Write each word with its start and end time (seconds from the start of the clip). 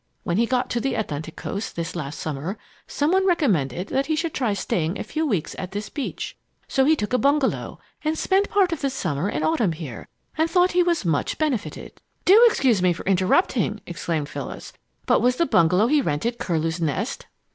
When 0.23 0.37
he 0.37 0.47
got 0.47 0.71
to 0.71 0.79
the 0.79 0.95
Atlantic 0.95 1.35
coast, 1.35 1.75
this 1.75 1.95
last 1.95 2.17
summer, 2.19 2.57
some 2.87 3.11
one 3.11 3.27
recommended 3.27 3.89
that 3.89 4.07
he 4.07 4.15
should 4.15 4.33
try 4.33 4.53
staying 4.53 4.97
a 4.97 5.03
few 5.03 5.27
weeks 5.27 5.55
at 5.59 5.73
this 5.73 5.89
beach; 5.89 6.35
so 6.67 6.85
he 6.85 6.95
took 6.95 7.13
a 7.13 7.19
bungalow 7.19 7.77
and 8.03 8.17
spent 8.17 8.49
part 8.49 8.71
of 8.73 8.81
the 8.81 8.89
summer 8.89 9.27
and 9.29 9.43
autumn 9.43 9.73
here, 9.73 10.07
and 10.39 10.49
thought 10.49 10.71
he 10.71 10.81
was 10.81 11.05
much 11.05 11.37
benefited." 11.37 12.01
"Do 12.25 12.43
excuse 12.47 12.81
me 12.81 12.93
for 12.93 13.05
interrupting!" 13.05 13.79
exclaimed 13.85 14.27
Phyllis; 14.27 14.73
"but 15.05 15.19
was 15.21 15.35
the 15.35 15.45
bungalow 15.45 15.85
he 15.85 16.01
rented 16.01 16.39
Curlew's 16.39 16.81
Nest?" 16.81 17.27